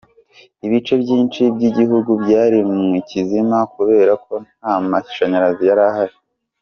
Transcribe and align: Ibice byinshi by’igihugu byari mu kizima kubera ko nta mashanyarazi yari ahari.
Ibice 0.65 0.93
byinshi 1.03 1.41
by’igihugu 1.55 2.11
byari 2.23 2.57
mu 2.71 2.81
kizima 3.09 3.57
kubera 3.73 4.13
ko 4.25 4.33
nta 4.59 4.73
mashanyarazi 4.91 5.63
yari 5.69 5.83
ahari. 5.89 6.15